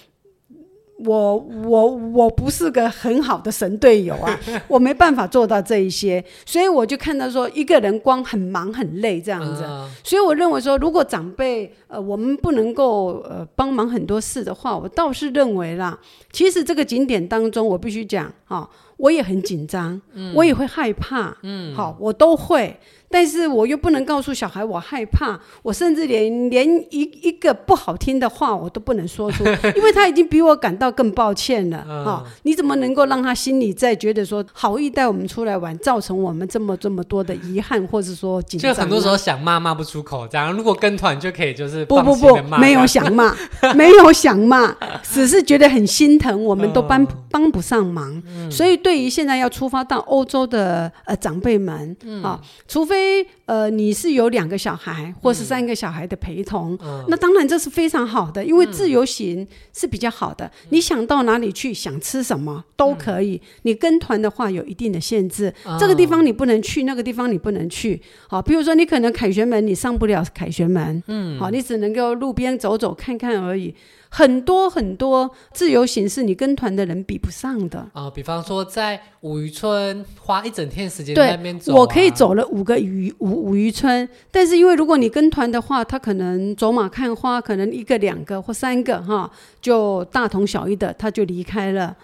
[1.04, 4.38] 我我我不是个很好的神队友啊，
[4.68, 9.62] 我没办法做到这一些，所以我就看到说一个人光很忙很累这样子，
[10.04, 15.98] 所以我认为说如果长辈呃我们不能够呃帮忙很多事的话，我倒是认为啦，
[16.32, 20.00] 其实这个景点当中我必须讲啊，我也很紧张，
[20.34, 22.76] 我也会害怕，嗯，好，我都会。
[23.12, 29.44] 但是我又不能告诉小孩我害怕，我甚至连连一一个不好听的话我都不能说出，
[29.76, 32.24] 因为他已经比我感到更抱歉了啊！
[32.44, 38.72] 你怎么能够让他心里再觉得说好意带我们出来玩，造成我们这么这么多的遗憾，或者说紧张？
[38.72, 43.36] 就很多时候想骂骂不出口，这样如果跟团就可以就是不不不，没有想骂，
[43.74, 48.10] 没有想骂， 只是觉得很心疼，我们都帮帮不上忙。
[48.26, 53.01] 嗯、所以对于现在要出发到欧洲的呃长辈们啊、除非。
[53.46, 60.46] 呃，你是有两个小孩或是三个小孩的陪同，嗯、那当然这是非常好的，因为自由行是比较好的。
[60.46, 63.36] 嗯、你想到哪里去，想吃什么都可以。
[63.36, 68.00] 嗯、你跟团的话有一定的限制，嗯、这个地方你不能去，那个地方你不能去。
[68.28, 73.74] 好，比如说你可能凯旋门你上不了凯旋门，嗯，好，你只能够路边走走看看而已。
[74.14, 89.30] 很多很多自由行是你跟团的人比不上的啊、呃，比方说在五渔村花一整天时间在那边走、啊，我可以走了五个渔五五渔村，但是因为如果你跟团的话，他可能走马看花，可能一个两个或三个哈，
[89.62, 91.96] 就大同小异的，他就离开了。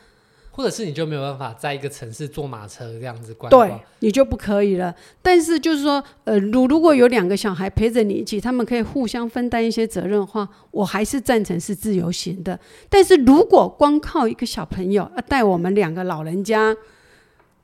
[0.59, 4.93] 或者是你就没有办法在一个城市坐马车这样子关，对，你就不可以了。
[5.23, 12.59] 但是就是说，呃，如如果有两个小孩陪着你一起，他们可以互相分担一些责任的话，我还是赞成是自由行的。
[12.89, 16.75] 但是如果光靠一个小朋友要带我们两个老人家，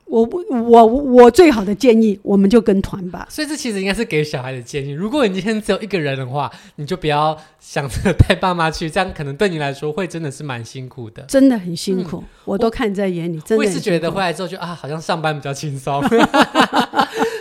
[0.05, 3.27] 我我我最好的建议，我们就跟团吧。
[3.29, 4.91] 所以这其实应该是给小孩的建议。
[4.91, 11.23] 如果你今天只有一个人的话，你就不要想着带爸妈去，这样可能对你来说会真的是蛮辛苦的。
[11.23, 13.39] 真的很辛苦，嗯、我都看在眼里。
[13.39, 16.03] 真的，我也是觉得回来之后就啊，好像上班比较轻松。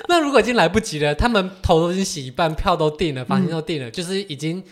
[0.09, 4.63] 那如果已经来不及了，他们头都已经洗一半，票都订了，房间都订了，嗯、就是已经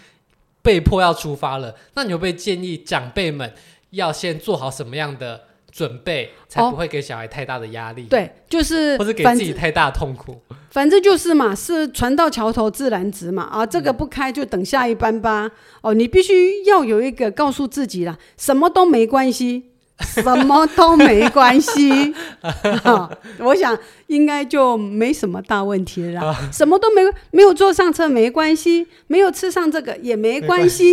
[0.62, 1.74] 被迫要出发了。
[1.94, 3.52] 那你会不会建议长辈们
[3.90, 5.42] 要先做好什么样的？
[5.72, 10.38] 准备才不会给小孩太大的压力，哦，对，就是或者给自己太大的痛苦。
[10.70, 15.50] 反正就是嘛，是船到桥头自然直嘛，啊，这个不开就等下一班吧。
[15.80, 19.64] 哦，你必须要有一个告诉自己啦，什么都没关系，
[20.00, 22.14] 什么都没关系。
[22.84, 30.84] 哦，我想应该就没什么大问题了，啊，什么都没没有坐上车没关系，没有吃上这个也没关系。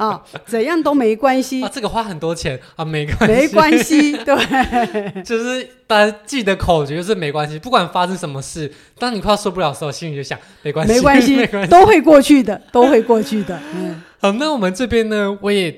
[0.00, 1.60] 啊、哦，怎样都没关系。
[1.62, 13.60] 啊，这个花很多钱啊，没关系，没关系， 对，就是大家记得口诀就是没关系，不管发生什么事，当你快要受不了的时候，心里就想没关系，没关系， 没关系，都会过去的，都会过去的。
[13.74, 15.68] 嗯，好，那我们这边呢，我也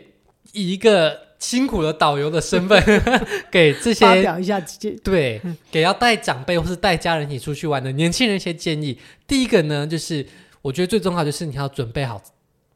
[0.53, 2.81] 以一个辛苦的导游的身份，
[3.51, 4.63] 给这些发表一下，
[5.03, 8.97] 对，给要带长辈或是带家人一起出去玩的年轻人一些建议。
[9.27, 10.25] 第一个呢，就是
[10.61, 12.23] 我觉得最重要就是你要准备好。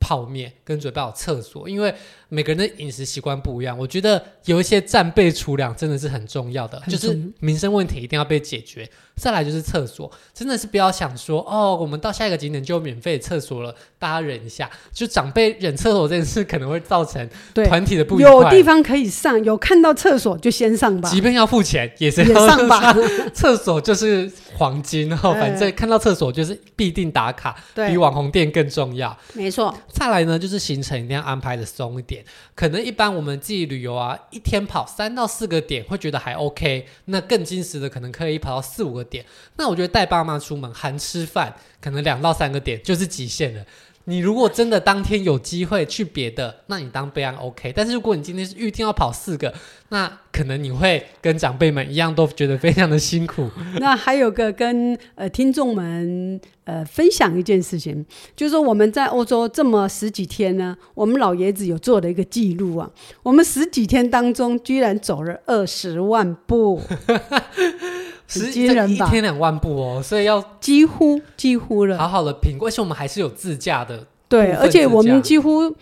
[0.07, 1.93] 泡面，跟准备好厕所，因为
[2.29, 3.77] 每个人的饮食习惯不一样。
[3.77, 8.89] 我觉得有一些战备储粮真的是很重要的，就是民生问题一定要被解决。
[9.17, 14.71] 再来就是厕所，真的是不要想说哦，我们到下一个景点就有免费厕所了，大家忍一下。
[14.93, 18.31] 就长辈忍厕所这件事，可能会造成团体的不愉快。
[18.31, 21.09] 有地方可以上，有看到厕所就先上吧。
[21.09, 22.95] 即便要付钱，也是要上吧。
[23.33, 29.17] 厕所就是黄金哦，反正看到厕所就是必定打卡，比网红店更重要。
[29.33, 29.75] 没错。
[29.89, 32.23] 再来呢，就是行程一定要安排的松一点。
[32.55, 39.25] 可能一般我们自己旅游啊，一天跑三到四个点会觉得还 OK，那更精实的可能可以跑到四五个点。
[39.57, 43.65] 那我觉得带爸妈出门含吃饭，可能两到三个点就是极限了。
[44.09, 47.73] 你如果真的当天有机会去别的，那你当备案 OK。
[47.75, 49.53] 但是如果你今天是预定要跑四个，
[49.89, 53.51] 那可能你会跟长辈们一样，都觉得非常的辛苦。
[53.81, 62.89] 那还有个跟呃听众们呃分享一件事情，就是说我们在欧洲这么十几天呢，我们老爷子有做了一个记录啊，
[63.25, 66.81] 我们十几天当中居然走了二十万步。
[68.29, 72.67] 十一天两万步哦，所以要几乎几乎了，好好的评估。
[72.67, 75.75] 而且我们还是有自驾的，对，而且我们几乎，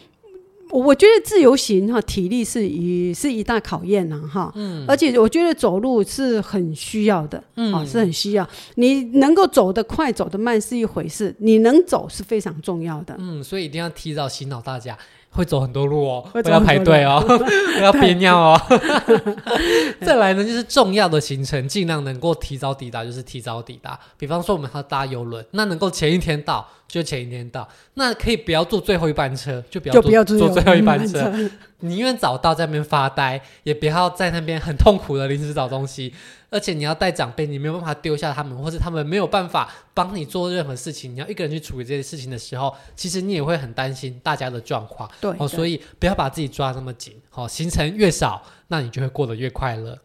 [0.71, 4.53] 我觉得自由行哈，体力是一是一大考验呐哈。
[4.55, 8.49] 嗯，而且我觉得走路是很需要的，嗯，是很需要。
[8.75, 13.15] 你能够走得快，走得慢是一回事，你能走是非常重要的。
[13.19, 14.97] 嗯，所以一定要提早洗脑大家。
[15.35, 18.61] 会走很多路哦，不要排队哦， 不要憋尿哦。
[20.01, 23.99] 再来呢，就是重要的行程，尽量能够提早抵达，就是提早抵达。
[24.17, 31.33] 比方说，我们要搭邮轮，那能够前一天到就前一天到，那可以不要坐最后一班车，就不要坐，就不要坐，坐最后一班车。
[31.81, 36.15] 宁愿早到在那边发呆，也不要在那边很痛苦的临时找东西。
[36.55, 45.11] 而且你要带长辈，你没有办法丢下他们，或是他们没有办法帮你做任何事情，你要一个人去处理这些事情的时候，其实你也会很担心大家的状况。
[45.21, 47.21] 对，哦，所以不要把自己抓那么紧。
[47.29, 49.99] 好、哦，行程越少，那你就会过得越快乐。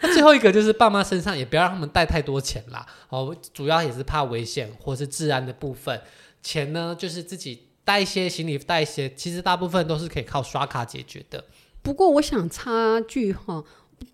[0.00, 2.86] 那最后一个就是爸妈身上也不要让他们带太多钱啦。
[3.08, 6.00] 哦，主要也是怕危险或是治安的部分。
[6.40, 11.42] 钱呢，就是自己带一些行李，带一些，其实大部分都是可以靠刷卡解决的。
[11.82, 13.64] 不过我想插句哈。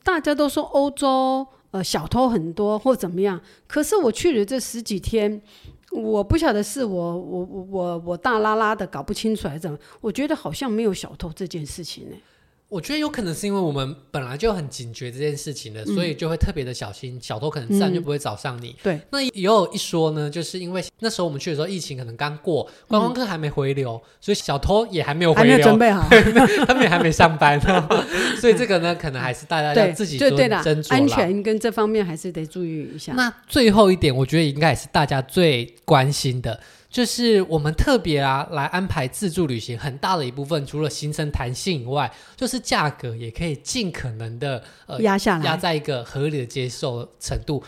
[0.04, 5.40] 大家都说欧洲呃小偷很多或怎么样，可是我去了这十几天，
[5.90, 12.16] 我不晓得是我我我我我大拉拉的搞不清楚还是怎么，我觉得好像没有小偷这件事情呢。
[12.72, 18.68] 我觉得有可能是因为我们本来就很警觉这件事情的，嗯、所以就会特别的小心，小偷可能自然就不会找上你。
[18.68, 26.08] 嗯、对，那也有一说呢，就是因为那时候我们去的时候，疫情可能刚过，观光客还没回流，嗯、所以小偷也还没有回流，还没有准备好，
[26.64, 27.60] 他们也还没上班，
[28.40, 30.48] 所以这个呢，可能还是大家要自己做斟
[30.82, 33.12] 酌，安全跟这方面还是得注意一下。
[33.12, 36.58] 那最后一点，我觉得应该也是大家最关心的。
[36.92, 47.64] 就是我们特别啊来安排自助旅行，很大的一部分，除了行程弹性以外，就是价格也可以尽可能的呃压下来，压在一个合理的接受程度。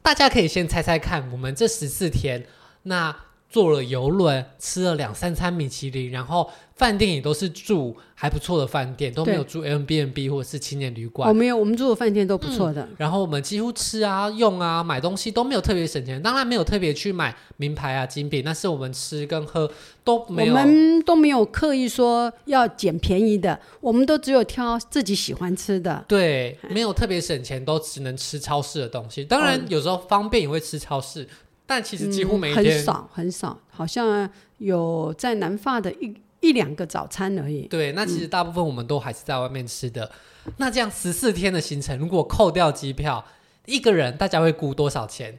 [0.00, 2.46] 大家可以先猜猜看，我们这十四天
[2.84, 3.14] 那。
[3.48, 11.26] 坐了游轮，吃了两三餐米其林，然后饭店也都是住还不错的饭店，都没有住 Airbnb 或者是青年旅馆。
[11.28, 12.88] 我没有，我们住的饭店都不错的，嗯。
[12.98, 19.70] 然后我们几乎吃啊、用啊、买东西都没有特别省钱，当然没有特别去买名牌啊、精品，但是我们吃跟喝
[20.04, 26.04] 都没有，我们都没有刻意说要捡便宜的，我们都只有挑自己喜欢吃的。
[26.06, 29.24] 对，没有特别省钱，都只能吃超市的东西。
[29.24, 31.26] 当然有时候方便也会吃超市。
[31.68, 37.68] 但其实几乎每天、嗯、很少很少，好像有在南法的一一两个早餐而已。
[37.68, 40.10] 对，那其实大部分我们都还是在外面吃的。
[40.46, 43.24] 嗯、那这样十四天的行程，如果扣掉机票，
[43.66, 45.38] 一个人大家会估多少钱？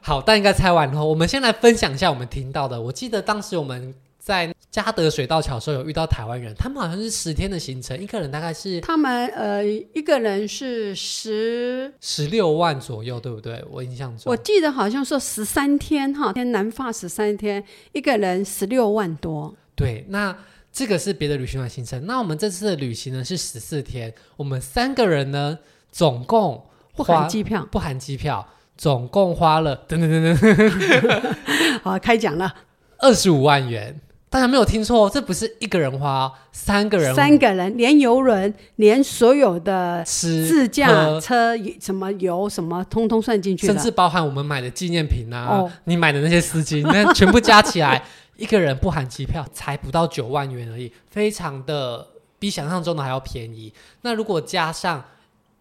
[0.00, 2.80] 好，但应该猜完后，我们先来分享一下我们听到的。
[2.80, 3.94] 我记得当时我们。
[4.24, 13.62] 在嘉德水道桥的时候有遇到台湾人，他们好像是十天的行程，一个人大概是他们呃一个人是十十六万左右，对不对？
[13.70, 19.54] 我印象中我记得好像说十三天哈，天南法十三天，一个人十六万多。
[19.76, 20.34] 对，那
[20.72, 22.06] 这个是别的旅行团行程。
[22.06, 25.58] 那我们这次的旅行呢是十四天，我们三个人呢
[25.90, 26.64] 总共
[26.96, 31.34] 不含机票，不含机票，总共花了等等等等，
[31.84, 32.54] 好开讲了，
[33.00, 34.00] 二十五万元。
[34.32, 48.02] 大家没有听错，这不是一个人花，三个人，三个人连游轮，连所有的自驾车什么油什么，通通算进去，甚至包含我们买的纪念品啊，哦、你买的那些丝巾， 那全部加起来，
[48.38, 52.06] 一个人不含机票才不到九万元而已，非常的
[52.38, 53.70] 比想象中的还要便宜。
[54.00, 55.04] 那如果加上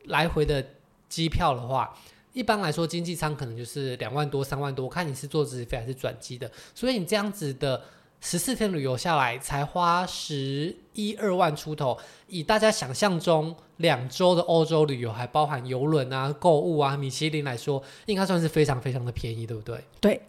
[0.06, 0.66] 来回的
[1.10, 1.94] 机票的话，
[2.32, 7.82] 一般来说经济舱可能就是两万多、三万多，我看你是坐直飞还是转机的，所以你这样子的。
[8.22, 11.98] 十四天旅游下来才花十一二万出头，
[12.28, 19.84] 以大家想象中两周的欧洲旅游，还包含游轮啊、购物啊、米其林来说，应该算是非常非常的便宜，对不对？
[20.00, 20.22] 对。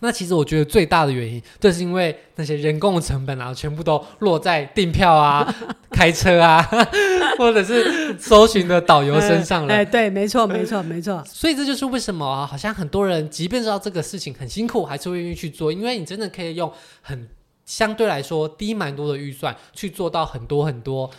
[0.00, 5.54] 那其实我觉得最大的原因，就是因为那些人工的成本啊，全部都落在订票啊、
[5.90, 6.60] 开车啊，
[7.38, 9.74] 或者是搜寻的导游身上了。
[9.74, 11.22] 哎，对，没错，没错，没错。
[11.26, 17.28] 所以这就是为什么啊，好像很多人即便知道这个事情很辛苦，还是会愿意去做，因为你真的可以用很
[17.64, 21.10] 相对来说低蛮多的预算去做到很多很多。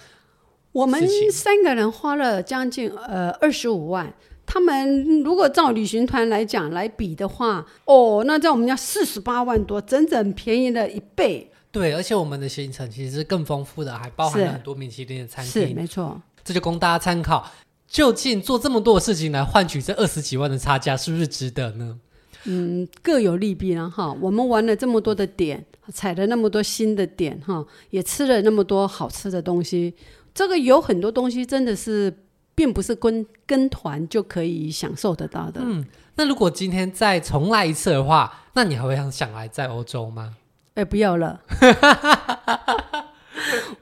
[0.71, 1.01] 我们
[1.31, 4.13] 三个人花了将近呃二十五万。
[4.45, 11.49] 他们如果照旅行团来讲来比的话，哦，那在我们家四十八万多，整整便宜了一倍。
[11.71, 15.69] 对，而且我们的行程其实是更丰富的，还包含了很多米其林的餐厅。
[15.69, 16.21] 是，没错。
[16.43, 17.49] 这就供大家参考。
[17.87, 21.99] 究竟做这么多的事情来换取这二十几万的差价，是不是值得呢？
[22.43, 24.15] 嗯，各有利弊了哈。
[24.21, 29.95] 我们玩了这么多的点，踩了那么多新的点哈，也吃了那么多好吃的东西。
[30.35, 32.13] 这个有很多东西真的是。
[32.55, 35.61] 并不是跟跟团就可以享受得到的。
[35.63, 35.85] 嗯，
[36.15, 40.35] 那如果今天再重来一次的话，那你还会想想来在欧洲吗？
[40.75, 41.41] 哎，不要了。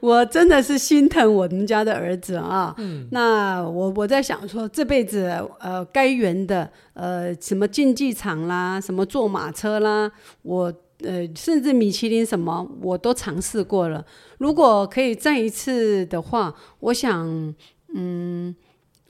[0.00, 2.74] 我真的是心疼我们家的儿子啊。
[2.78, 10.10] 嗯，那我我在想说，这辈子呃该圆的呃什么竞技场啦，什么坐马车啦，
[10.42, 10.72] 我
[11.04, 14.04] 呃甚至米其林什么我都尝试过了。
[14.38, 17.54] 如果可以再一次的话，我想。
[17.94, 18.54] 嗯，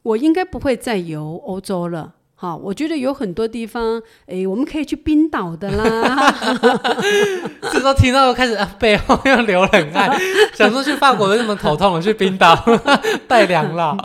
[0.03, 2.14] 我应该不会再游欧洲了。
[2.35, 6.35] 好，我觉得有很多地方，哎，我们可以去冰岛的啦。
[7.70, 10.11] 这时候听到开始啊背后又流冷汗，
[10.53, 12.03] 想说去法国为什么头痛了？
[12.03, 12.53] 去冰岛
[13.28, 13.97] 带凉了。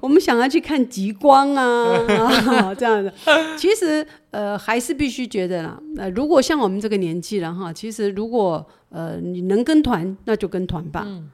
[0.00, 3.14] 我们想要去看极光啊，这样的。
[3.56, 5.78] 其实，呃，还是必须觉得啦。
[5.96, 11.04] 呃，如果像我们这个年纪了哈，其实如果呃你能跟团，那就跟团吧。
[11.06, 11.30] 嗯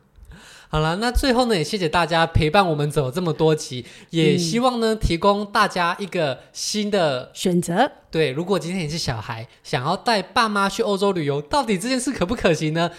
[0.72, 7.90] 好了，那最后呢，也谢谢大家陪伴我们走这么多集，也希望呢，提供大家一个新的选择。
[8.08, 12.90] 对，如果今天你是小孩，想要带爸妈去欧洲旅游，到底这件事可不可行呢？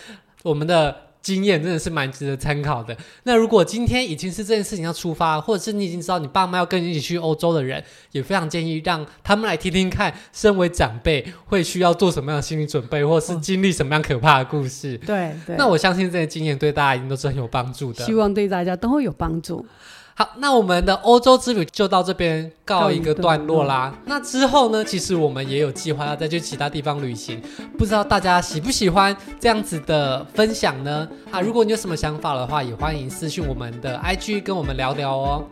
[0.44, 1.11] 我们的。
[1.22, 2.96] 经验真的是蛮值得参考的。
[3.24, 15.00] 那如果今天已经是这件事情要出发，或者是你已经知道你爸妈要跟你一起去欧洲的人，也非常建议让他们来听听看，身为长辈会需要做什么样的心理准备，或是经历什么样可怕的故事。
[15.04, 15.56] 哦、对对。
[15.58, 18.04] 那我相信这些经验对大家一定都是很有帮助的。
[18.04, 19.66] 希望对大家都会有帮助。
[20.14, 23.94] 好，那我们的欧洲之旅就到这边告一个段落啦。
[24.06, 27.42] 那之后呢，其实我们也有计划要再去其他地方旅行，
[27.78, 31.08] 不知道大家喜不喜欢这样子的分享呢？
[31.32, 35.44] 啊，如果你有什么想法的话，也欢迎私讯我们的 IG 跟我们聊聊哦。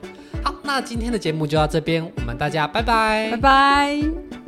[0.44, 4.39] 好，那今天的节目就到这边，我们大家拜拜，拜拜。